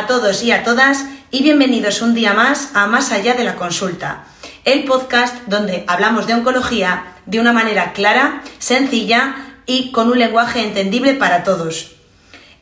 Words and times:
a 0.00 0.06
todos 0.06 0.42
y 0.42 0.50
a 0.50 0.64
todas 0.64 1.04
y 1.30 1.42
bienvenidos 1.42 2.00
un 2.00 2.14
día 2.14 2.32
más 2.32 2.70
a 2.72 2.86
Más 2.86 3.12
allá 3.12 3.34
de 3.34 3.44
la 3.44 3.56
consulta, 3.56 4.24
el 4.64 4.84
podcast 4.84 5.36
donde 5.46 5.84
hablamos 5.88 6.26
de 6.26 6.32
oncología 6.32 7.16
de 7.26 7.38
una 7.38 7.52
manera 7.52 7.92
clara, 7.92 8.42
sencilla 8.58 9.58
y 9.66 9.92
con 9.92 10.10
un 10.10 10.18
lenguaje 10.18 10.62
entendible 10.62 11.12
para 11.12 11.44
todos. 11.44 11.99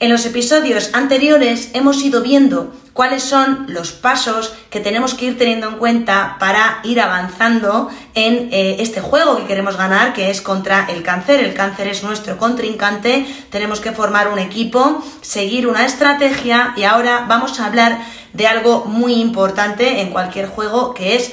En 0.01 0.11
los 0.11 0.25
episodios 0.27 0.91
anteriores 0.93 1.71
hemos 1.75 2.05
ido 2.05 2.23
viendo 2.23 2.73
cuáles 2.93 3.25
son 3.25 3.67
los 3.69 3.91
pasos 3.91 4.55
que 4.71 4.79
tenemos 4.79 5.15
que 5.15 5.27
ir 5.27 5.39
teniendo 5.39 5.69
en 5.69 5.79
cuenta 5.79 6.37
para 6.39 6.79
ir 6.85 7.01
avanzando 7.01 7.91
en 8.15 8.48
eh, 8.53 8.77
este 8.79 9.01
juego 9.01 9.37
que 9.38 9.47
queremos 9.47 9.77
ganar, 9.77 10.12
que 10.12 10.30
es 10.30 10.41
contra 10.41 10.87
el 10.88 11.02
cáncer. 11.02 11.41
El 11.41 11.52
cáncer 11.52 11.88
es 11.88 12.05
nuestro 12.05 12.38
contrincante, 12.38 13.27
tenemos 13.51 13.80
que 13.80 13.91
formar 13.91 14.29
un 14.29 14.38
equipo, 14.38 15.05
seguir 15.21 15.66
una 15.66 15.84
estrategia 15.84 16.74
y 16.77 16.85
ahora 16.85 17.24
vamos 17.27 17.59
a 17.59 17.66
hablar 17.66 17.99
de 18.35 18.46
algo 18.46 18.85
muy 18.85 19.15
importante 19.15 20.01
en 20.01 20.10
cualquier 20.10 20.46
juego, 20.46 20.95
que 20.95 21.16
es 21.16 21.33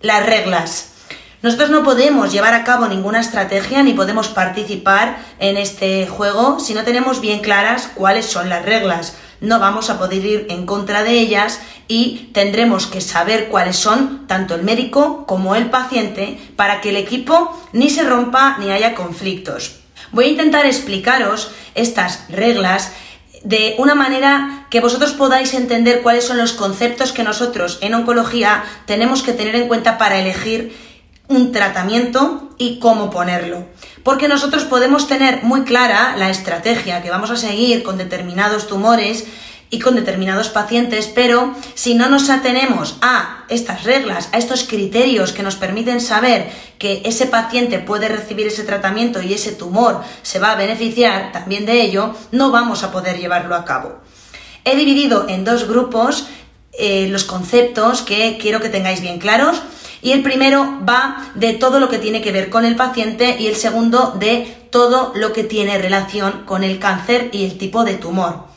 las 0.00 0.26
reglas. 0.26 0.94
Nosotros 1.42 1.70
no 1.70 1.82
podemos 1.82 2.32
llevar 2.32 2.52
a 2.52 2.64
cabo 2.64 2.86
ninguna 2.86 3.20
estrategia 3.20 3.82
ni 3.82 3.94
podemos 3.94 4.28
participar 4.28 5.16
en 5.38 5.56
este 5.56 6.06
juego 6.06 6.60
si 6.60 6.74
no 6.74 6.84
tenemos 6.84 7.22
bien 7.22 7.40
claras 7.40 7.90
cuáles 7.94 8.26
son 8.26 8.50
las 8.50 8.62
reglas. 8.66 9.16
No 9.40 9.58
vamos 9.58 9.88
a 9.88 9.98
poder 9.98 10.22
ir 10.22 10.46
en 10.50 10.66
contra 10.66 11.02
de 11.02 11.12
ellas 11.12 11.60
y 11.88 12.28
tendremos 12.34 12.86
que 12.86 13.00
saber 13.00 13.48
cuáles 13.48 13.76
son 13.76 14.26
tanto 14.26 14.54
el 14.54 14.64
médico 14.64 15.24
como 15.24 15.54
el 15.54 15.70
paciente 15.70 16.38
para 16.56 16.82
que 16.82 16.90
el 16.90 16.98
equipo 16.98 17.58
ni 17.72 17.88
se 17.88 18.02
rompa 18.02 18.58
ni 18.58 18.70
haya 18.70 18.94
conflictos. 18.94 19.80
Voy 20.12 20.26
a 20.26 20.28
intentar 20.28 20.66
explicaros 20.66 21.52
estas 21.74 22.24
reglas 22.28 22.92
de 23.44 23.76
una 23.78 23.94
manera 23.94 24.66
que 24.68 24.80
vosotros 24.80 25.12
podáis 25.12 25.54
entender 25.54 26.02
cuáles 26.02 26.26
son 26.26 26.36
los 26.36 26.52
conceptos 26.52 27.12
que 27.12 27.24
nosotros 27.24 27.78
en 27.80 27.94
oncología 27.94 28.62
tenemos 28.84 29.22
que 29.22 29.32
tener 29.32 29.56
en 29.56 29.68
cuenta 29.68 29.96
para 29.96 30.18
elegir 30.18 30.89
un 31.30 31.52
tratamiento 31.52 32.50
y 32.58 32.78
cómo 32.80 33.08
ponerlo. 33.08 33.64
Porque 34.02 34.28
nosotros 34.28 34.64
podemos 34.64 35.06
tener 35.06 35.44
muy 35.44 35.62
clara 35.62 36.16
la 36.18 36.28
estrategia 36.28 37.02
que 37.02 37.10
vamos 37.10 37.30
a 37.30 37.36
seguir 37.36 37.82
con 37.82 37.96
determinados 37.96 38.66
tumores 38.66 39.26
y 39.70 39.78
con 39.78 39.94
determinados 39.94 40.48
pacientes, 40.48 41.06
pero 41.14 41.54
si 41.74 41.94
no 41.94 42.08
nos 42.08 42.28
atenemos 42.28 42.96
a 43.00 43.44
estas 43.48 43.84
reglas, 43.84 44.28
a 44.32 44.38
estos 44.38 44.64
criterios 44.64 45.32
que 45.32 45.44
nos 45.44 45.54
permiten 45.54 46.00
saber 46.00 46.50
que 46.78 47.02
ese 47.04 47.26
paciente 47.26 47.78
puede 47.78 48.08
recibir 48.08 48.48
ese 48.48 48.64
tratamiento 48.64 49.22
y 49.22 49.32
ese 49.32 49.52
tumor 49.52 50.02
se 50.22 50.40
va 50.40 50.50
a 50.50 50.56
beneficiar 50.56 51.30
también 51.30 51.64
de 51.64 51.82
ello, 51.82 52.16
no 52.32 52.50
vamos 52.50 52.82
a 52.82 52.90
poder 52.90 53.18
llevarlo 53.20 53.54
a 53.54 53.64
cabo. 53.64 54.00
He 54.64 54.74
dividido 54.74 55.26
en 55.28 55.44
dos 55.44 55.68
grupos 55.68 56.26
eh, 56.72 57.06
los 57.08 57.22
conceptos 57.22 58.02
que 58.02 58.38
quiero 58.40 58.60
que 58.60 58.68
tengáis 58.68 59.00
bien 59.00 59.20
claros 59.20 59.62
y 60.02 60.12
el 60.12 60.22
primero 60.22 60.80
va 60.88 61.32
de 61.34 61.54
todo 61.54 61.80
lo 61.80 61.88
que 61.88 61.98
tiene 61.98 62.22
que 62.22 62.32
ver 62.32 62.50
con 62.50 62.64
el 62.64 62.76
paciente 62.76 63.36
y 63.38 63.46
el 63.46 63.56
segundo 63.56 64.14
de 64.18 64.56
todo 64.70 65.12
lo 65.14 65.32
que 65.32 65.44
tiene 65.44 65.78
relación 65.78 66.42
con 66.46 66.64
el 66.64 66.78
cáncer 66.78 67.30
y 67.32 67.44
el 67.44 67.58
tipo 67.58 67.84
de 67.84 67.94
tumor. 67.94 68.49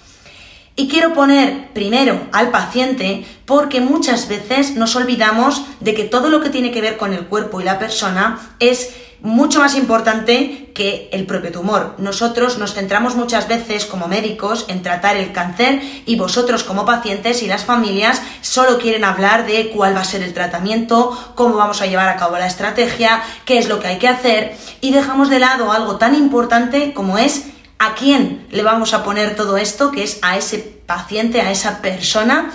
Y 0.76 0.88
quiero 0.88 1.14
poner 1.14 1.72
primero 1.74 2.20
al 2.32 2.50
paciente 2.50 3.26
porque 3.46 3.80
muchas 3.80 4.28
veces 4.28 4.76
nos 4.76 4.96
olvidamos 4.96 5.64
de 5.82 5.94
que 5.94 6.06
todo 6.06 6.30
lo 6.30 6.42
que 6.42 6.50
tiene 6.50 6.72
que 6.72 6.82
ver 6.82 6.98
con 6.98 7.14
el 7.14 7.28
cuerpo 7.28 7.62
y 7.62 7.64
la 7.64 7.78
persona 7.78 8.56
es 8.60 8.92
mucho 9.22 9.60
más 9.60 9.76
importante 9.76 10.72
que 10.74 11.10
el 11.14 11.26
propio 11.26 11.52
tumor. 11.52 11.96
Nosotros 11.98 12.58
nos 12.58 12.74
centramos 12.74 13.16
muchas 13.16 13.48
veces 13.48 13.86
como 13.86 14.08
médicos 14.08 14.66
en 14.68 14.82
tratar 14.82 15.16
el 15.16 15.32
cáncer 15.32 15.82
y 16.06 16.18
vosotros 16.18 16.64
como 16.64 16.86
pacientes 16.86 17.42
y 17.42 17.48
las 17.48 17.64
familias 17.64 18.22
solo 18.42 18.80
quieren 18.80 19.06
hablar 19.06 19.46
de 19.46 19.70
cuál 19.70 19.96
va 19.96 20.02
a 20.02 20.06
ser 20.06 20.24
el 20.24 20.34
tratamiento, 20.34 21.34
cómo 21.36 21.56
vamos 21.56 21.82
a 21.82 21.86
llevar 21.86 22.10
a 22.10 22.18
cabo 22.18 22.38
la 22.38 22.48
estrategia, 22.48 23.24
qué 23.46 23.60
es 23.60 23.70
lo 23.70 23.80
que 23.80 23.88
hay 23.88 23.98
que 23.98 24.10
hacer 24.10 24.58
y 24.82 24.92
dejamos 24.92 25.30
de 25.30 25.40
lado 25.40 25.72
algo 25.72 25.96
tan 25.96 26.16
importante 26.16 26.94
como 26.94 27.18
es 27.18 27.46
a 27.80 27.96
quién 27.96 28.48
le 28.52 28.64
vamos 28.64 28.94
a 28.94 29.04
poner 29.04 29.36
todo 29.36 29.58
esto, 29.58 29.92
que 29.92 30.04
es 30.04 30.20
a 30.22 30.38
ese 30.38 30.60
paciente, 30.60 31.42
a 31.42 31.52
esa 31.52 31.82
persona. 31.82 32.52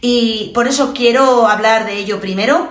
Y 0.00 0.50
por 0.54 0.66
eso 0.66 0.92
quiero 0.92 1.46
hablar 1.46 1.86
de 1.86 1.98
ello 1.98 2.20
primero, 2.20 2.68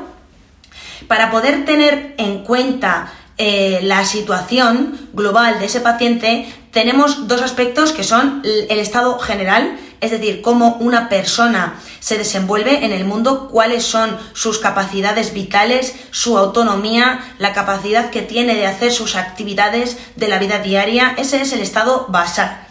para 1.08 1.32
poder 1.32 1.66
tener 1.66 2.16
en 2.18 2.44
cuenta 2.44 3.12
eh, 3.38 3.80
la 3.84 4.06
situación 4.06 5.10
global 5.14 5.60
de 5.60 5.66
ese 5.66 5.82
paciente, 5.82 6.54
tenemos 6.72 7.28
dos 7.28 7.42
aspectos 7.42 7.92
que 7.92 8.04
son 8.04 8.42
el 8.44 8.80
estado 8.80 9.18
general, 9.20 9.78
es 10.02 10.10
decir, 10.12 10.42
cómo 10.42 10.78
una 10.80 11.10
persona 11.10 11.80
se 12.00 12.18
desenvuelve 12.18 12.84
en 12.84 12.92
el 12.92 13.06
mundo, 13.06 13.48
cuáles 13.50 13.84
son 13.84 14.18
sus 14.34 14.58
capacidades 14.58 15.32
vitales, 15.34 15.96
su 16.10 16.38
autonomía, 16.38 17.36
la 17.38 17.54
capacidad 17.54 18.10
que 18.10 18.24
tiene 18.24 18.56
de 18.56 18.66
hacer 18.66 18.92
sus 18.92 19.16
actividades 19.16 19.98
de 20.16 20.28
la 20.28 20.40
vida 20.40 20.60
diaria, 20.60 21.14
ese 21.18 21.42
es 21.42 21.54
el 21.54 21.62
estado 21.62 22.08
basal. 22.10 22.68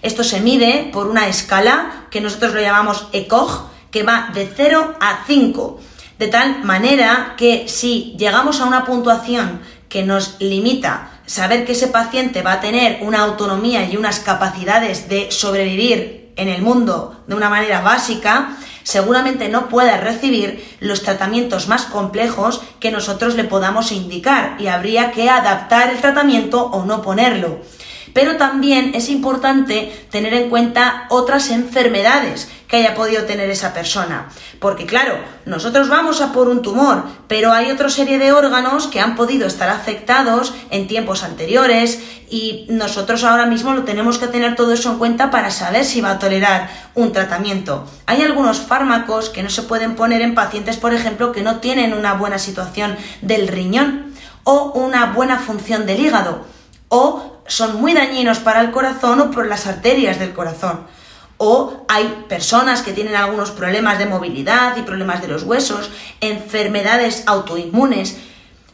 Esto 0.00 0.24
se 0.24 0.40
mide 0.40 0.88
por 0.90 1.06
una 1.06 1.28
escala 1.28 2.06
que 2.10 2.22
nosotros 2.22 2.54
lo 2.54 2.62
llamamos 2.62 3.08
ECOG, 3.12 3.68
que 3.90 4.02
va 4.02 4.30
de 4.32 4.50
0 4.56 4.96
a 5.00 5.24
5, 5.26 5.80
de 6.18 6.28
tal 6.28 6.64
manera 6.64 7.34
que 7.36 7.68
si 7.68 8.16
llegamos 8.18 8.60
a 8.60 8.64
una 8.64 8.86
puntuación 8.86 9.60
que 9.90 10.02
nos 10.02 10.36
limita 10.40 11.10
saber 11.26 11.66
que 11.66 11.72
ese 11.72 11.88
paciente 11.88 12.42
va 12.42 12.54
a 12.54 12.60
tener 12.60 12.98
una 13.02 13.20
autonomía 13.20 13.84
y 13.84 13.96
unas 13.96 14.20
capacidades 14.20 15.08
de 15.08 15.30
sobrevivir 15.30 16.19
en 16.40 16.48
el 16.48 16.62
mundo 16.62 17.20
de 17.26 17.34
una 17.34 17.50
manera 17.50 17.82
básica, 17.82 18.56
seguramente 18.82 19.50
no 19.50 19.68
pueda 19.68 19.98
recibir 19.98 20.76
los 20.80 21.02
tratamientos 21.02 21.68
más 21.68 21.84
complejos 21.84 22.62
que 22.80 22.90
nosotros 22.90 23.34
le 23.34 23.44
podamos 23.44 23.92
indicar 23.92 24.56
y 24.58 24.68
habría 24.68 25.12
que 25.12 25.28
adaptar 25.28 25.90
el 25.90 26.00
tratamiento 26.00 26.64
o 26.64 26.86
no 26.86 27.02
ponerlo. 27.02 27.58
Pero 28.14 28.36
también 28.36 28.92
es 28.94 29.08
importante 29.08 30.06
tener 30.10 30.34
en 30.34 30.50
cuenta 30.50 31.06
otras 31.10 31.50
enfermedades 31.50 32.48
que 32.70 32.76
haya 32.76 32.94
podido 32.94 33.24
tener 33.24 33.50
esa 33.50 33.74
persona. 33.74 34.28
Porque 34.60 34.86
claro, 34.86 35.18
nosotros 35.44 35.88
vamos 35.88 36.20
a 36.20 36.32
por 36.32 36.48
un 36.48 36.62
tumor, 36.62 37.02
pero 37.26 37.52
hay 37.52 37.70
otra 37.70 37.90
serie 37.90 38.18
de 38.18 38.32
órganos 38.32 38.86
que 38.86 39.00
han 39.00 39.16
podido 39.16 39.48
estar 39.48 39.68
afectados 39.68 40.54
en 40.70 40.86
tiempos 40.86 41.24
anteriores 41.24 42.00
y 42.30 42.66
nosotros 42.68 43.24
ahora 43.24 43.46
mismo 43.46 43.72
lo 43.72 43.82
tenemos 43.82 44.18
que 44.18 44.28
tener 44.28 44.54
todo 44.54 44.72
eso 44.72 44.92
en 44.92 44.98
cuenta 44.98 45.32
para 45.32 45.50
saber 45.50 45.84
si 45.84 46.00
va 46.00 46.12
a 46.12 46.18
tolerar 46.20 46.70
un 46.94 47.10
tratamiento. 47.12 47.88
Hay 48.06 48.22
algunos 48.22 48.60
fármacos 48.60 49.30
que 49.30 49.42
no 49.42 49.50
se 49.50 49.62
pueden 49.62 49.96
poner 49.96 50.22
en 50.22 50.36
pacientes, 50.36 50.76
por 50.76 50.94
ejemplo, 50.94 51.32
que 51.32 51.42
no 51.42 51.58
tienen 51.58 51.92
una 51.92 52.14
buena 52.14 52.38
situación 52.38 52.96
del 53.20 53.48
riñón 53.48 54.14
o 54.44 54.70
una 54.72 55.06
buena 55.06 55.38
función 55.38 55.86
del 55.86 55.98
hígado 55.98 56.44
o 56.88 57.39
son 57.50 57.80
muy 57.80 57.94
dañinos 57.94 58.38
para 58.38 58.60
el 58.60 58.70
corazón 58.70 59.20
o 59.20 59.30
por 59.30 59.46
las 59.46 59.66
arterias 59.66 60.18
del 60.18 60.32
corazón. 60.32 60.86
O 61.36 61.84
hay 61.88 62.24
personas 62.28 62.82
que 62.82 62.92
tienen 62.92 63.16
algunos 63.16 63.50
problemas 63.50 63.98
de 63.98 64.06
movilidad 64.06 64.76
y 64.76 64.82
problemas 64.82 65.20
de 65.20 65.28
los 65.28 65.42
huesos, 65.42 65.90
enfermedades 66.20 67.24
autoinmunes. 67.26 68.18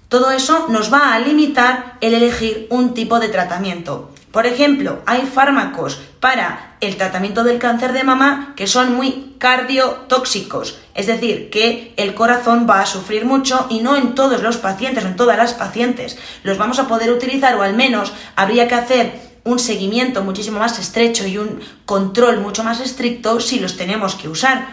Todo 0.09 0.31
eso 0.31 0.66
nos 0.69 0.92
va 0.92 1.15
a 1.15 1.19
limitar 1.19 1.97
el 2.00 2.15
elegir 2.15 2.66
un 2.70 2.92
tipo 2.92 3.19
de 3.19 3.28
tratamiento. 3.28 4.10
Por 4.31 4.47
ejemplo, 4.47 5.00
hay 5.06 5.22
fármacos 5.22 6.00
para 6.20 6.66
el 6.81 6.97
tratamiento 6.97 7.44
del 7.44 7.59
cáncer 7.59 7.92
de 7.92 8.04
mama 8.04 8.53
que 8.56 8.66
son 8.66 8.94
muy 8.94 9.34
cardiotóxicos, 9.38 10.78
es 10.94 11.06
decir, 11.06 11.50
que 11.50 11.94
el 11.97 12.14
corazón 12.14 12.66
va 12.69 12.81
a 12.81 12.87
sufrir 12.87 13.25
mucho 13.25 13.66
y 13.69 13.81
no 13.81 13.97
en 13.97 14.14
todos 14.14 14.42
los 14.42 14.56
pacientes, 14.56 15.04
en 15.04 15.16
todas 15.16 15.36
las 15.36 15.54
pacientes 15.54 16.18
los 16.42 16.59
vamos 16.59 16.78
a 16.78 16.89
poder 16.89 17.10
utilizar 17.12 17.54
o 17.56 17.62
al 17.62 17.74
menos 17.74 18.12
habría 18.34 18.68
que 18.68 18.74
hacer 18.74 19.27
un 19.45 19.59
seguimiento 19.59 20.22
muchísimo 20.22 20.59
más 20.59 20.78
estrecho 20.78 21.27
y 21.27 21.39
un 21.39 21.60
control 21.84 22.41
mucho 22.41 22.65
más 22.65 22.80
estricto 22.80 23.41
si 23.41 23.60
los 23.60 23.77
tenemos 23.77 24.16
que 24.16 24.28
usar. 24.28 24.66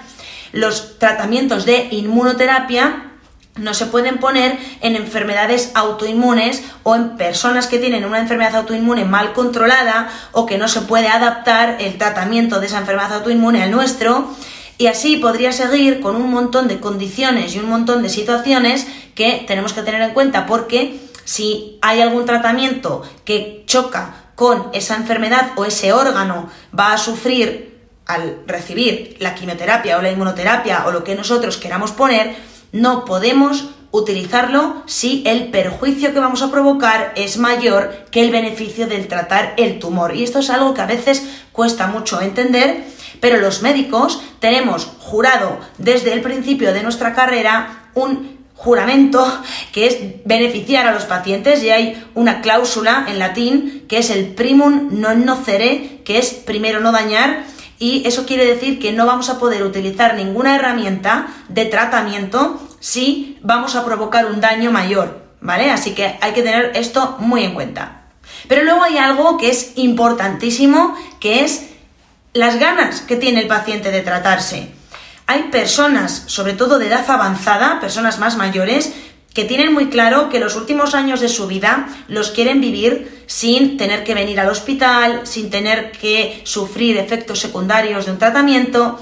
Los 0.51 0.97
tratamientos 0.99 1.65
de 1.65 1.87
inmunoterapia 1.91 3.12
no 3.55 3.73
se 3.73 3.85
pueden 3.85 4.17
poner 4.17 4.57
en 4.81 4.95
enfermedades 4.95 5.71
autoinmunes 5.75 6.63
o 6.81 6.95
en 6.95 7.17
personas 7.17 7.67
que 7.67 7.77
tienen 7.77 8.05
una 8.05 8.19
enfermedad 8.19 8.55
autoinmune 8.55 9.05
mal 9.05 9.33
controlada 9.33 10.09
o 10.31 10.45
que 10.45 10.57
no 10.57 10.67
se 10.67 10.81
puede 10.81 11.07
adaptar 11.07 11.77
el 11.79 11.97
tratamiento 11.97 12.59
de 12.59 12.65
esa 12.65 12.79
enfermedad 12.79 13.13
autoinmune 13.13 13.61
al 13.61 13.71
nuestro. 13.71 14.27
Y 14.79 14.87
así 14.87 15.17
podría 15.17 15.51
seguir 15.51 16.01
con 16.01 16.15
un 16.15 16.31
montón 16.31 16.67
de 16.67 16.79
condiciones 16.79 17.55
y 17.55 17.59
un 17.59 17.69
montón 17.69 18.01
de 18.01 18.09
situaciones 18.09 18.87
que 19.13 19.43
tenemos 19.47 19.73
que 19.73 19.83
tener 19.83 20.01
en 20.01 20.13
cuenta 20.15 20.47
porque 20.47 20.99
si 21.23 21.77
hay 21.83 22.01
algún 22.01 22.25
tratamiento 22.25 23.03
que 23.23 23.63
choca 23.67 24.15
con 24.35 24.69
esa 24.73 24.95
enfermedad 24.95 25.51
o 25.55 25.65
ese 25.65 25.93
órgano 25.93 26.49
va 26.77 26.93
a 26.93 26.97
sufrir 26.97 27.73
al 28.07 28.39
recibir 28.47 29.15
la 29.19 29.35
quimioterapia 29.35 29.97
o 29.97 30.01
la 30.01 30.11
inmunoterapia 30.11 30.85
o 30.87 30.91
lo 30.91 31.03
que 31.03 31.15
nosotros 31.15 31.57
queramos 31.57 31.91
poner, 31.91 32.35
no 32.73 33.05
podemos 33.05 33.69
utilizarlo 33.91 34.83
si 34.87 35.23
el 35.25 35.51
perjuicio 35.51 36.13
que 36.13 36.19
vamos 36.19 36.41
a 36.41 36.51
provocar 36.51 37.13
es 37.15 37.37
mayor 37.37 38.07
que 38.11 38.21
el 38.21 38.31
beneficio 38.31 38.87
del 38.87 39.07
tratar 39.07 39.53
el 39.55 39.79
tumor. 39.79 40.15
Y 40.15 40.23
esto 40.23 40.39
es 40.39 40.49
algo 40.49 40.73
que 40.73 40.81
a 40.81 40.87
veces 40.87 41.23
cuesta 41.53 41.87
mucho 41.87 42.19
entender, 42.19 42.83
Pero 43.23 43.37
los 43.37 43.61
médicos 43.61 44.21
tenemos 44.39 44.85
jurado 44.99 45.57
desde 45.77 46.11
el 46.11 46.19
principio 46.19 46.73
de 46.73 46.83
nuestra 46.83 47.13
carrera 47.13 47.89
un 47.93 48.37
juramento 48.53 49.25
que 49.71 49.87
es 49.87 49.97
beneficiar 50.25 50.87
a 50.87 50.91
los 50.91 51.05
pacientes 51.05 51.63
y 51.63 51.69
hay 51.69 52.03
una 52.15 52.41
cláusula 52.41 53.05
en 53.07 53.19
latín 53.19 53.85
que 53.87 53.99
es 53.99 54.09
el 54.09 54.35
primum 54.35 54.99
non 54.99 55.23
nocere, 55.23 56.03
que 56.03 56.19
es 56.19 56.35
primero 56.43 56.83
no 56.83 56.91
dañar 56.91 57.47
y 57.79 58.07
eso 58.07 58.25
quiere 58.25 58.45
decir 58.45 58.79
que 58.79 58.91
no 58.91 59.05
vamos 59.05 59.29
a 59.29 59.39
poder 59.39 59.63
utilizar 59.63 60.15
ninguna 60.15 60.55
herramienta 60.55 61.27
de 61.49 61.65
tratamiento 61.65 62.61
si 62.79 63.37
vamos 63.41 63.75
a 63.75 63.85
provocar 63.85 64.25
un 64.25 64.41
daño 64.41 64.71
mayor, 64.71 65.21
¿vale? 65.41 65.71
Así 65.71 65.93
que 65.93 66.17
hay 66.21 66.33
que 66.33 66.43
tener 66.43 66.71
esto 66.75 67.17
muy 67.19 67.43
en 67.43 67.53
cuenta. 67.53 68.03
Pero 68.47 68.63
luego 68.63 68.83
hay 68.83 68.97
algo 68.97 69.37
que 69.37 69.49
es 69.49 69.73
importantísimo, 69.75 70.95
que 71.19 71.43
es 71.43 71.69
las 72.33 72.59
ganas 72.59 73.01
que 73.01 73.15
tiene 73.15 73.41
el 73.41 73.47
paciente 73.47 73.91
de 73.91 74.01
tratarse. 74.01 74.71
Hay 75.27 75.43
personas, 75.43 76.23
sobre 76.27 76.53
todo 76.53 76.79
de 76.79 76.87
edad 76.87 77.09
avanzada, 77.09 77.79
personas 77.79 78.19
más 78.19 78.35
mayores, 78.35 78.93
que 79.33 79.45
tienen 79.45 79.73
muy 79.73 79.89
claro 79.89 80.29
que 80.29 80.39
los 80.39 80.55
últimos 80.55 80.93
años 80.93 81.19
de 81.19 81.29
su 81.29 81.47
vida 81.47 81.87
los 82.07 82.31
quieren 82.31 82.61
vivir 82.61 83.23
sin 83.25 83.77
tener 83.77 84.03
que 84.03 84.13
venir 84.13 84.39
al 84.39 84.49
hospital, 84.49 85.21
sin 85.23 85.49
tener 85.49 85.91
que 85.91 86.41
sufrir 86.43 86.97
efectos 86.97 87.39
secundarios 87.39 88.05
de 88.05 88.11
un 88.11 88.19
tratamiento. 88.19 88.99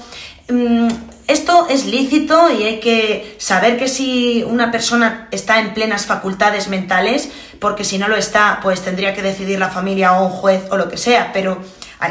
Mm, 0.48 0.88
esto 1.28 1.66
es 1.70 1.86
lícito 1.86 2.50
y 2.50 2.64
hay 2.64 2.80
que 2.80 3.36
saber 3.38 3.78
que 3.78 3.88
si 3.88 4.42
una 4.42 4.70
persona 4.70 5.28
está 5.30 5.60
en 5.60 5.74
plenas 5.74 6.06
facultades 6.06 6.68
mentales, 6.68 7.30
porque 7.58 7.84
si 7.84 7.98
no 7.98 8.08
lo 8.08 8.16
está, 8.16 8.58
pues 8.62 8.82
tendría 8.82 9.14
que 9.14 9.22
decidir 9.22 9.58
la 9.58 9.68
familia 9.68 10.14
o 10.14 10.26
un 10.26 10.30
juez 10.30 10.62
o 10.70 10.76
lo 10.76 10.88
que 10.88 10.96
sea, 10.96 11.30
pero 11.32 11.62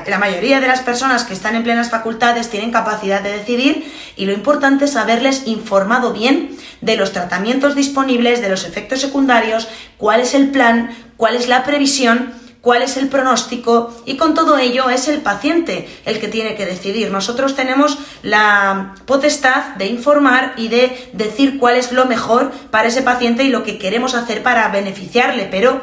la 0.07 0.17
mayoría 0.17 0.59
de 0.59 0.67
las 0.67 0.81
personas 0.81 1.23
que 1.23 1.33
están 1.33 1.55
en 1.55 1.63
plenas 1.63 1.89
facultades 1.89 2.49
tienen 2.49 2.71
capacidad 2.71 3.21
de 3.21 3.37
decidir 3.37 3.91
y 4.15 4.25
lo 4.25 4.33
importante 4.33 4.85
es 4.85 4.95
haberles 4.95 5.47
informado 5.47 6.13
bien 6.13 6.57
de 6.81 6.97
los 6.97 7.11
tratamientos 7.11 7.75
disponibles, 7.75 8.41
de 8.41 8.49
los 8.49 8.65
efectos 8.65 9.01
secundarios, 9.01 9.67
cuál 9.97 10.21
es 10.21 10.33
el 10.33 10.49
plan, 10.49 10.91
cuál 11.17 11.35
es 11.35 11.47
la 11.47 11.63
previsión 11.63 12.41
cuál 12.61 12.83
es 12.83 12.95
el 12.95 13.09
pronóstico 13.09 13.93
y 14.05 14.17
con 14.17 14.33
todo 14.33 14.57
ello 14.57 14.89
es 14.89 15.07
el 15.07 15.21
paciente 15.21 15.89
el 16.05 16.19
que 16.19 16.27
tiene 16.27 16.55
que 16.55 16.65
decidir. 16.65 17.11
Nosotros 17.11 17.55
tenemos 17.55 17.97
la 18.21 18.93
potestad 19.05 19.75
de 19.75 19.87
informar 19.87 20.53
y 20.57 20.67
de 20.69 21.09
decir 21.13 21.59
cuál 21.59 21.75
es 21.75 21.91
lo 21.91 22.05
mejor 22.05 22.51
para 22.69 22.87
ese 22.87 23.01
paciente 23.01 23.43
y 23.43 23.49
lo 23.49 23.63
que 23.63 23.79
queremos 23.79 24.13
hacer 24.13 24.43
para 24.43 24.67
beneficiarle, 24.69 25.47
pero 25.49 25.81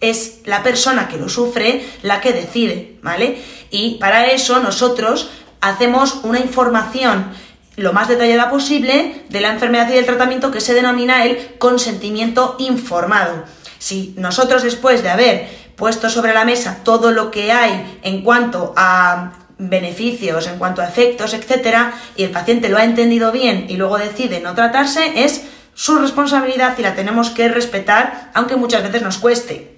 es 0.00 0.40
la 0.44 0.62
persona 0.62 1.08
que 1.08 1.18
lo 1.18 1.28
sufre 1.28 1.84
la 2.02 2.20
que 2.20 2.32
decide, 2.32 2.98
¿vale? 3.02 3.42
Y 3.70 3.96
para 3.98 4.26
eso 4.26 4.60
nosotros 4.60 5.30
hacemos 5.60 6.20
una 6.22 6.40
información 6.40 7.32
lo 7.76 7.92
más 7.92 8.08
detallada 8.08 8.50
posible 8.50 9.22
de 9.28 9.40
la 9.40 9.52
enfermedad 9.52 9.88
y 9.90 9.94
del 9.94 10.06
tratamiento 10.06 10.50
que 10.50 10.60
se 10.60 10.74
denomina 10.74 11.24
el 11.24 11.56
consentimiento 11.58 12.56
informado. 12.58 13.44
Si 13.78 14.14
nosotros 14.16 14.62
después 14.62 15.02
de 15.02 15.10
haber 15.10 15.48
puesto 15.76 16.10
sobre 16.10 16.34
la 16.34 16.44
mesa 16.44 16.80
todo 16.84 17.10
lo 17.10 17.30
que 17.30 17.52
hay 17.52 17.98
en 18.02 18.22
cuanto 18.22 18.74
a 18.76 19.32
beneficios, 19.56 20.46
en 20.46 20.58
cuanto 20.58 20.82
a 20.82 20.88
efectos, 20.88 21.34
etcétera, 21.34 21.94
y 22.16 22.24
el 22.24 22.30
paciente 22.30 22.68
lo 22.68 22.78
ha 22.78 22.84
entendido 22.84 23.32
bien 23.32 23.66
y 23.68 23.76
luego 23.76 23.98
decide 23.98 24.40
no 24.40 24.54
tratarse, 24.54 25.24
es 25.24 25.42
su 25.74 25.96
responsabilidad 25.98 26.76
y 26.78 26.82
la 26.82 26.94
tenemos 26.94 27.30
que 27.30 27.48
respetar, 27.48 28.30
aunque 28.34 28.56
muchas 28.56 28.82
veces 28.82 29.02
nos 29.02 29.18
cueste. 29.18 29.69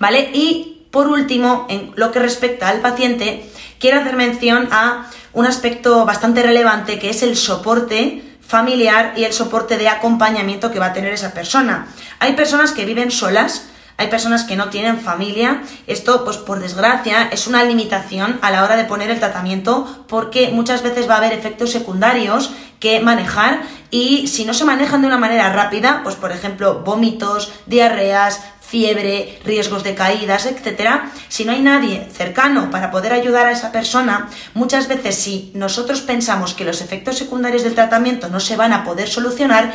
¿Vale? 0.00 0.30
Y 0.34 0.88
por 0.90 1.06
último, 1.06 1.66
en 1.68 1.92
lo 1.94 2.10
que 2.10 2.18
respecta 2.18 2.68
al 2.68 2.80
paciente, 2.80 3.48
quiero 3.78 4.00
hacer 4.00 4.16
mención 4.16 4.68
a 4.72 5.08
un 5.32 5.46
aspecto 5.46 6.04
bastante 6.04 6.42
relevante 6.42 6.98
que 6.98 7.10
es 7.10 7.22
el 7.22 7.36
soporte 7.36 8.24
familiar 8.44 9.12
y 9.16 9.22
el 9.22 9.32
soporte 9.32 9.78
de 9.78 9.88
acompañamiento 9.88 10.72
que 10.72 10.80
va 10.80 10.86
a 10.86 10.92
tener 10.92 11.12
esa 11.12 11.32
persona. 11.32 11.86
Hay 12.18 12.32
personas 12.32 12.72
que 12.72 12.84
viven 12.84 13.12
solas, 13.12 13.68
hay 13.96 14.08
personas 14.08 14.44
que 14.44 14.56
no 14.56 14.70
tienen 14.70 14.98
familia. 14.98 15.62
Esto, 15.86 16.24
pues 16.24 16.38
por 16.38 16.58
desgracia, 16.58 17.28
es 17.30 17.46
una 17.46 17.62
limitación 17.62 18.40
a 18.42 18.50
la 18.50 18.64
hora 18.64 18.76
de 18.76 18.86
poner 18.86 19.10
el 19.10 19.20
tratamiento 19.20 20.04
porque 20.08 20.48
muchas 20.48 20.82
veces 20.82 21.08
va 21.08 21.14
a 21.14 21.18
haber 21.18 21.34
efectos 21.34 21.70
secundarios 21.70 22.50
que 22.80 23.00
manejar 23.00 23.60
y 23.90 24.26
si 24.26 24.46
no 24.46 24.54
se 24.54 24.64
manejan 24.64 25.02
de 25.02 25.06
una 25.06 25.18
manera 25.18 25.52
rápida, 25.52 26.00
pues 26.02 26.16
por 26.16 26.32
ejemplo, 26.32 26.80
vómitos, 26.82 27.52
diarreas, 27.66 28.40
fiebre, 28.70 29.40
riesgos 29.44 29.82
de 29.82 29.96
caídas, 29.96 30.46
etcétera, 30.46 31.10
si 31.28 31.44
no 31.44 31.50
hay 31.50 31.60
nadie 31.60 32.06
cercano 32.12 32.70
para 32.70 32.92
poder 32.92 33.12
ayudar 33.12 33.46
a 33.46 33.50
esa 33.50 33.72
persona, 33.72 34.28
muchas 34.54 34.86
veces 34.86 35.16
si 35.16 35.50
nosotros 35.56 36.02
pensamos 36.02 36.54
que 36.54 36.64
los 36.64 36.80
efectos 36.80 37.18
secundarios 37.18 37.64
del 37.64 37.74
tratamiento 37.74 38.28
no 38.28 38.38
se 38.38 38.54
van 38.54 38.72
a 38.72 38.84
poder 38.84 39.08
solucionar, 39.08 39.74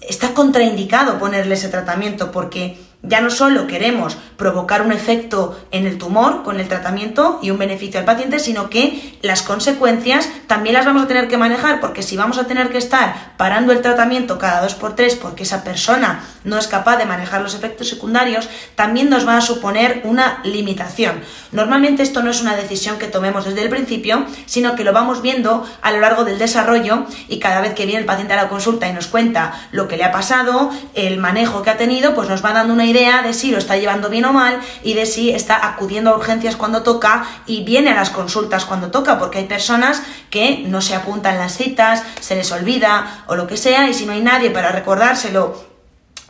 está 0.00 0.32
contraindicado 0.32 1.18
ponerle 1.18 1.54
ese 1.54 1.68
tratamiento 1.68 2.30
porque 2.30 2.78
ya 3.02 3.20
no 3.20 3.30
solo 3.30 3.66
queremos 3.66 4.16
provocar 4.36 4.80
un 4.82 4.92
efecto 4.92 5.58
en 5.72 5.86
el 5.86 5.98
tumor 5.98 6.44
con 6.44 6.60
el 6.60 6.68
tratamiento 6.68 7.40
y 7.42 7.50
un 7.50 7.58
beneficio 7.58 7.98
al 7.98 8.06
paciente, 8.06 8.38
sino 8.38 8.70
que 8.70 9.18
las 9.22 9.42
consecuencias 9.42 10.28
también 10.46 10.74
las 10.74 10.86
vamos 10.86 11.02
a 11.02 11.08
tener 11.08 11.26
que 11.26 11.36
manejar, 11.36 11.80
porque 11.80 12.04
si 12.04 12.16
vamos 12.16 12.38
a 12.38 12.46
tener 12.46 12.70
que 12.70 12.78
estar 12.78 13.34
parando 13.36 13.72
el 13.72 13.82
tratamiento 13.82 14.38
cada 14.38 14.62
dos 14.62 14.74
por 14.74 14.94
tres 14.94 15.16
porque 15.16 15.42
esa 15.42 15.64
persona 15.64 16.24
no 16.44 16.58
es 16.58 16.68
capaz 16.68 16.96
de 16.96 17.06
manejar 17.06 17.42
los 17.42 17.54
efectos 17.54 17.88
secundarios, 17.88 18.48
también 18.76 19.10
nos 19.10 19.26
va 19.26 19.36
a 19.36 19.40
suponer 19.40 20.02
una 20.04 20.40
limitación. 20.44 21.22
Normalmente 21.52 22.02
esto 22.02 22.22
no 22.22 22.30
es 22.30 22.40
una 22.40 22.56
decisión 22.56 22.98
que 22.98 23.06
tomemos 23.06 23.44
desde 23.44 23.62
el 23.62 23.70
principio, 23.70 24.26
sino 24.46 24.76
que 24.76 24.84
lo 24.84 24.92
vamos 24.92 25.22
viendo 25.22 25.66
a 25.82 25.90
lo 25.90 26.00
largo 26.00 26.24
del 26.24 26.38
desarrollo 26.38 27.06
y 27.28 27.38
cada 27.38 27.60
vez 27.60 27.74
que 27.74 27.86
viene 27.86 28.00
el 28.00 28.06
paciente 28.06 28.34
a 28.34 28.36
la 28.36 28.48
consulta 28.48 28.88
y 28.88 28.92
nos 28.92 29.06
cuenta 29.06 29.68
lo 29.72 29.88
que 29.88 29.96
le 29.96 30.04
ha 30.04 30.12
pasado, 30.12 30.70
el 30.94 31.18
manejo 31.18 31.62
que 31.62 31.70
ha 31.70 31.76
tenido, 31.76 32.14
pues 32.14 32.28
nos 32.28 32.44
va 32.44 32.52
dando 32.52 32.74
una 32.74 32.86
idea 32.86 33.22
de 33.22 33.32
si 33.32 33.50
lo 33.50 33.58
está 33.58 33.76
llevando 33.76 34.10
bien 34.10 34.24
o 34.24 34.32
mal 34.32 34.60
y 34.82 34.94
de 34.94 35.06
si 35.06 35.30
está 35.30 35.66
acudiendo 35.66 36.10
a 36.10 36.16
urgencias 36.16 36.56
cuando 36.56 36.82
toca 36.82 37.24
y 37.46 37.64
viene 37.64 37.90
a 37.90 37.94
las 37.94 38.10
consultas 38.10 38.64
cuando 38.64 38.90
toca, 38.90 39.18
porque 39.18 39.38
hay 39.38 39.46
personas 39.46 40.02
que 40.30 40.64
no 40.66 40.80
se 40.80 40.94
apuntan 40.94 41.38
las 41.38 41.56
citas, 41.56 42.02
se 42.20 42.36
les 42.36 42.50
olvida 42.52 43.24
o 43.26 43.36
lo 43.36 43.46
que 43.46 43.56
sea, 43.56 43.88
y 43.88 43.94
si 43.94 44.06
no 44.06 44.12
hay 44.12 44.22
nadie 44.22 44.50
para 44.50 44.72
recordárselo 44.72 45.73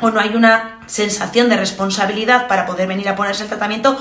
o 0.00 0.10
no 0.10 0.20
hay 0.20 0.34
una 0.34 0.80
sensación 0.86 1.48
de 1.48 1.56
responsabilidad 1.56 2.48
para 2.48 2.66
poder 2.66 2.88
venir 2.88 3.08
a 3.08 3.16
ponerse 3.16 3.44
el 3.44 3.48
tratamiento, 3.48 3.98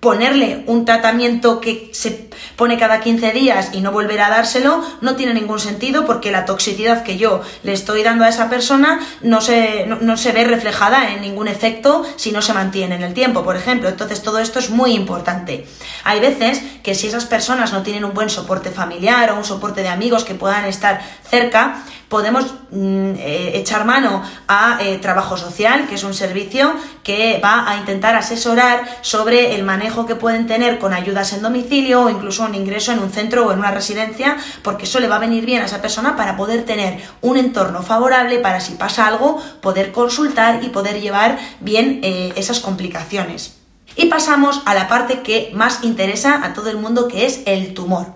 ponerle 0.00 0.62
un 0.66 0.84
tratamiento 0.84 1.60
que 1.60 1.90
se 1.92 2.28
pone 2.56 2.78
cada 2.78 3.00
15 3.00 3.32
días 3.32 3.70
y 3.72 3.80
no 3.80 3.90
volver 3.90 4.20
a 4.20 4.30
dárselo 4.30 4.84
no 5.00 5.16
tiene 5.16 5.34
ningún 5.34 5.58
sentido 5.58 6.06
porque 6.06 6.30
la 6.30 6.44
toxicidad 6.44 7.02
que 7.02 7.16
yo 7.16 7.40
le 7.64 7.72
estoy 7.72 8.02
dando 8.04 8.24
a 8.24 8.28
esa 8.28 8.48
persona 8.48 9.00
no 9.22 9.40
se, 9.40 9.86
no, 9.86 10.16
se 10.16 10.32
ve 10.32 10.44
reflejada 10.44 11.12
en 11.12 11.20
ningún 11.20 11.48
efecto 11.48 12.04
si 12.16 12.30
no 12.30 12.42
se 12.42 12.52
mantiene 12.52 12.94
en 12.94 13.02
el 13.02 13.14
tiempo, 13.14 13.42
por 13.42 13.56
ejemplo. 13.56 13.88
Entonces 13.88 14.22
todo 14.22 14.38
esto 14.38 14.60
es 14.60 14.70
muy 14.70 14.92
importante. 14.92 15.66
Hay 16.04 16.20
veces 16.20 16.62
que 16.82 16.94
si 16.94 17.08
esas 17.08 17.26
personas 17.26 17.72
no 17.72 17.82
tienen 17.82 18.04
un 18.04 18.14
buen 18.14 18.30
soporte 18.30 18.70
familiar 18.70 19.32
o 19.32 19.36
un 19.36 19.44
soporte 19.44 19.82
de 19.82 19.88
amigos 19.88 20.24
que 20.24 20.34
puedan 20.34 20.64
estar 20.64 21.00
cerca, 21.28 21.82
podemos 22.08 22.46
mm, 22.70 23.14
eh, 23.18 23.52
echar 23.54 23.84
mano 23.84 24.22
a 24.46 24.78
eh, 24.80 24.98
trabajo 24.98 25.36
social, 25.36 25.86
que 25.88 25.96
es 25.96 26.04
un 26.04 26.14
servicio 26.14 26.74
que 27.02 27.40
va 27.42 27.68
a 27.70 27.76
intentar 27.76 28.16
asesorar 28.16 28.88
sobre 29.02 29.54
el 29.54 29.62
manejo 29.62 29.87
que 30.06 30.14
pueden 30.14 30.46
tener 30.46 30.78
con 30.78 30.92
ayudas 30.92 31.32
en 31.32 31.42
domicilio 31.42 32.02
o 32.02 32.10
incluso 32.10 32.44
un 32.44 32.54
ingreso 32.54 32.92
en 32.92 33.00
un 33.00 33.10
centro 33.10 33.46
o 33.46 33.52
en 33.52 33.58
una 33.58 33.70
residencia, 33.70 34.36
porque 34.62 34.84
eso 34.84 35.00
le 35.00 35.08
va 35.08 35.16
a 35.16 35.20
venir 35.20 35.44
bien 35.44 35.62
a 35.62 35.66
esa 35.66 35.82
persona 35.82 36.16
para 36.16 36.36
poder 36.36 36.64
tener 36.64 37.02
un 37.20 37.36
entorno 37.36 37.82
favorable 37.82 38.38
para 38.38 38.60
si 38.60 38.74
pasa 38.74 39.06
algo, 39.06 39.42
poder 39.60 39.92
consultar 39.92 40.62
y 40.62 40.68
poder 40.68 41.00
llevar 41.00 41.38
bien 41.60 42.00
eh, 42.02 42.32
esas 42.36 42.60
complicaciones. 42.60 43.56
Y 43.96 44.06
pasamos 44.06 44.62
a 44.64 44.74
la 44.74 44.86
parte 44.86 45.22
que 45.22 45.50
más 45.54 45.82
interesa 45.82 46.44
a 46.44 46.52
todo 46.52 46.70
el 46.70 46.76
mundo, 46.76 47.08
que 47.08 47.26
es 47.26 47.40
el 47.46 47.74
tumor. 47.74 48.14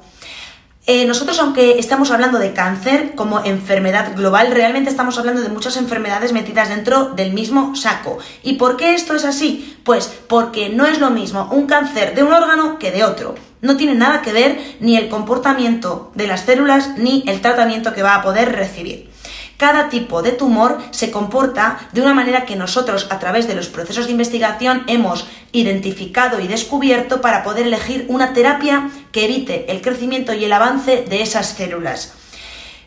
Eh, 0.85 1.05
nosotros, 1.05 1.39
aunque 1.39 1.79
estamos 1.79 2.11
hablando 2.11 2.41
de 2.41 2.55
cáncer 2.55 3.15
como 3.15 3.45
enfermedad 3.45 4.17
global, 4.17 4.51
realmente 4.51 4.91
estamos 4.91 5.17
hablando 5.17 5.41
de 5.41 5.49
muchas 5.49 5.77
enfermedades 5.77 6.33
metidas 6.33 6.71
dentro 6.71 7.11
del 7.11 7.33
mismo 7.33 7.77
saco. 7.77 8.19
¿Y 8.43 8.55
por 8.55 8.77
qué 8.77 8.95
esto 8.95 9.15
es 9.15 9.25
así? 9.25 9.79
Pues 9.85 10.12
porque 10.27 10.71
no 10.71 10.85
es 10.85 10.99
lo 10.99 11.11
mismo 11.11 11.49
un 11.53 11.67
cáncer 11.67 12.17
de 12.17 12.25
un 12.25 12.33
órgano 12.33 12.81
que 12.81 12.91
de 12.91 13.05
otro. 13.05 13.37
No 13.61 13.77
tiene 13.77 13.95
nada 13.95 14.23
que 14.23 14.33
ver 14.33 14.59
ni 14.81 14.97
el 14.97 15.09
comportamiento 15.09 16.11
de 16.17 16.27
las 16.27 16.41
células 16.41 16.99
ni 16.99 17.23
el 17.29 17.41
tratamiento 17.41 17.95
que 17.95 18.03
va 18.03 18.17
a 18.17 18.23
poder 18.23 18.51
recibir 18.51 19.12
cada 19.62 19.88
tipo 19.90 20.23
de 20.23 20.33
tumor 20.33 20.83
se 20.90 21.12
comporta 21.12 21.78
de 21.92 22.02
una 22.02 22.14
manera 22.14 22.45
que 22.45 22.57
nosotros 22.57 23.07
a 23.11 23.21
través 23.21 23.47
de 23.47 23.54
los 23.54 23.69
procesos 23.69 24.07
de 24.07 24.11
investigación 24.11 24.83
hemos 24.88 25.28
identificado 25.52 26.40
y 26.40 26.49
descubierto 26.49 27.21
para 27.21 27.45
poder 27.45 27.69
elegir 27.69 28.07
una 28.09 28.33
terapia 28.33 28.90
que 29.12 29.25
evite 29.26 29.71
el 29.71 29.81
crecimiento 29.81 30.35
y 30.35 30.45
el 30.45 30.52
avance 30.52 31.04
de 31.09 31.23
esas 31.23 31.50
células. 31.50 32.14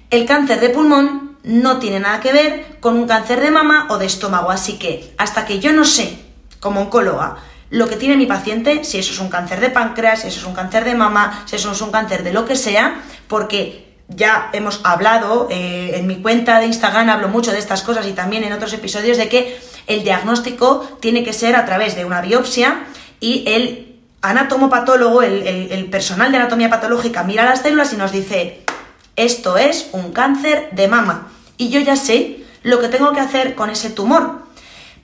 El 0.10 0.26
cáncer 0.26 0.60
de 0.60 0.68
pulmón 0.68 1.38
no 1.44 1.80
tiene 1.80 2.02
nada 2.02 2.20
que 2.20 2.34
ver 2.34 2.78
con 2.82 2.98
un 2.98 3.08
cáncer 3.08 3.40
de 3.40 3.52
mama 3.52 3.88
o 3.90 3.98
de 3.98 4.08
estómago, 4.08 4.52
así 4.52 4.74
que 4.74 5.14
hasta 5.18 5.46
que 5.46 5.62
yo 5.62 5.72
no 5.72 5.86
sé, 5.86 6.20
como 6.60 6.82
oncóloga, 6.82 7.38
lo 7.70 7.88
que 7.88 7.96
tiene 7.96 8.18
mi 8.18 8.26
paciente, 8.26 8.84
si 8.84 9.00
eso 9.00 9.14
es 9.14 9.20
un 9.20 9.30
cáncer 9.30 9.62
de 9.62 9.70
páncreas, 9.70 10.24
si 10.24 10.28
eso 10.28 10.42
es 10.42 10.46
un 10.46 10.54
cáncer 10.54 10.84
de 10.84 10.96
mama, 10.96 11.44
si 11.46 11.56
eso 11.56 11.72
es 11.72 11.82
un 11.82 11.92
cáncer 11.92 12.24
de 12.26 12.34
lo 12.34 12.44
que 12.44 12.58
sea, 12.58 13.02
porque 13.30 13.85
ya 14.08 14.50
hemos 14.54 14.82
hablado, 14.84 15.48
eh, 15.50 15.94
en 15.96 16.08
mi 16.08 16.22
cuenta 16.22 16.60
de 16.60 16.68
Instagram 16.68 17.10
hablo 17.10 17.28
mucho 17.28 17.52
de 17.52 17.60
estas 17.60 17.82
cosas 17.82 18.08
y 18.08 18.14
también 18.14 18.44
en 18.44 18.54
otros 18.54 18.74
episodios 18.74 19.18
de 19.18 19.30
que 19.30 19.58
el 19.88 20.04
diagnóstico 20.04 20.88
tiene 21.00 21.24
que 21.24 21.34
ser 21.34 21.56
a 21.56 21.66
través 21.66 21.96
de 21.96 22.06
una 22.06 22.22
biopsia 22.22 22.86
y 23.20 23.44
el 23.48 23.96
anatomopatólogo, 24.22 25.22
el, 25.22 25.48
el 25.72 25.86
personal 25.90 26.32
de 26.32 26.38
anatomía 26.38 26.70
patológica 26.70 27.24
mira 27.24 27.46
las 27.46 27.62
células 27.62 27.94
y 27.94 27.98
nos 27.98 28.12
dice, 28.12 28.64
esto 29.16 29.58
es 29.58 29.90
un 29.92 30.12
cáncer 30.12 30.70
de 30.72 30.88
mama. 30.88 31.32
Y 31.58 31.70
yo 31.70 31.80
ya 31.80 31.96
sé 31.96 32.44
lo 32.64 32.80
que 32.80 32.90
tengo 32.90 33.14
que 33.14 33.22
hacer 33.22 33.56
con 33.56 33.70
ese 33.70 33.90
tumor. 33.90 34.44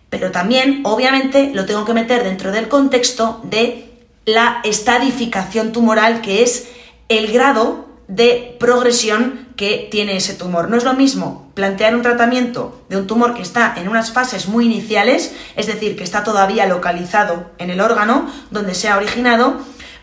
Pero 0.10 0.32
también, 0.32 0.82
obviamente, 0.84 1.52
lo 1.54 1.66
tengo 1.66 1.86
que 1.86 1.94
meter 1.94 2.24
dentro 2.24 2.52
del 2.52 2.68
contexto 2.68 3.40
de 3.44 3.90
la 4.26 4.60
estadificación 4.64 5.72
tumoral, 5.72 6.22
que 6.22 6.44
es 6.44 6.68
el 7.08 7.32
grado 7.32 7.91
de 8.12 8.58
progresión 8.60 9.48
que 9.56 9.88
tiene 9.90 10.18
ese 10.18 10.34
tumor. 10.34 10.70
No 10.70 10.76
es 10.76 10.84
lo 10.84 10.94
mismo 10.94 11.50
plantear 11.54 11.96
un 11.96 12.02
tratamiento 12.02 12.84
de 12.90 12.98
un 12.98 13.08
tumor 13.08 13.34
que 13.34 13.42
está 13.42 13.74
en 13.78 13.88
unas 13.88 14.12
fases 14.12 14.50
muy 14.50 14.66
iniciales, 14.66 15.34
es 15.56 15.68
decir, 15.68 15.96
que 15.96 16.04
está 16.04 16.22
todavía 16.22 16.66
localizado 16.66 17.52
en 17.58 17.70
el 17.70 17.80
órgano 17.80 18.30
donde 18.50 18.76
se 18.76 18.90
ha 18.90 18.98
originado, 18.98 19.62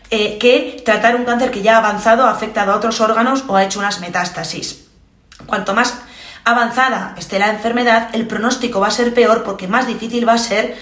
eh, 0.09 0.39
que 0.39 0.81
tratar 0.83 1.15
un 1.15 1.23
cáncer 1.23 1.51
que 1.51 1.61
ya 1.61 1.75
ha 1.75 1.85
avanzado, 1.85 2.25
ha 2.25 2.31
afectado 2.31 2.73
a 2.73 2.77
otros 2.77 2.99
órganos 2.99 3.43
o 3.47 3.55
ha 3.55 3.63
hecho 3.63 3.77
unas 3.77 3.99
metástasis. 3.99 4.85
Cuanto 5.45 5.75
más 5.75 5.93
avanzada 6.45 7.13
esté 7.15 7.37
la 7.37 7.51
enfermedad, 7.51 8.09
el 8.13 8.25
pronóstico 8.25 8.79
va 8.79 8.87
a 8.87 8.91
ser 8.91 9.13
peor 9.13 9.43
porque 9.43 9.67
más 9.67 9.85
difícil 9.85 10.27
va 10.27 10.33
a 10.33 10.39
ser 10.39 10.75